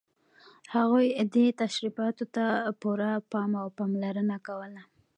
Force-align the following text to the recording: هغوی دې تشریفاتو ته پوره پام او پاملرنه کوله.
هغوی 0.75 1.07
دې 1.33 1.45
تشریفاتو 1.63 2.23
ته 2.35 2.45
پوره 2.81 3.09
پام 3.31 3.51
او 3.61 3.67
پاملرنه 3.77 4.37
کوله. 4.47 4.81